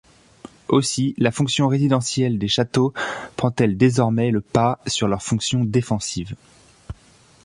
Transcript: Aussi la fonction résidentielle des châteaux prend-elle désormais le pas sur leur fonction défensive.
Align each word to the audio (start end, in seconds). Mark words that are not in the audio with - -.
Aussi 0.67 1.13
la 1.19 1.29
fonction 1.31 1.67
résidentielle 1.67 2.39
des 2.39 2.47
châteaux 2.47 2.91
prend-elle 3.35 3.77
désormais 3.77 4.31
le 4.31 4.41
pas 4.41 4.79
sur 4.87 5.07
leur 5.07 5.21
fonction 5.21 5.63
défensive. 5.63 6.35